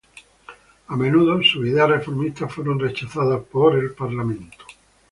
[0.87, 4.65] A menudo, sus ideas reformistas fueron rechazadas por el Parlamento.